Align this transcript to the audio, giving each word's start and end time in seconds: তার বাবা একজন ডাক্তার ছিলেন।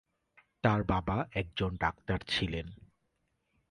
তার 0.63 0.83
বাবা 0.83 1.17
একজন 1.31 1.71
ডাক্তার 1.75 2.19
ছিলেন। 2.27 2.67